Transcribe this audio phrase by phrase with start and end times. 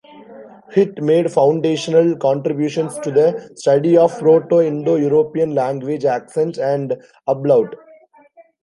[0.73, 6.97] Hirt made foundational contributions to the study of Proto-Indo-European language accent and
[7.29, 7.75] ablaut.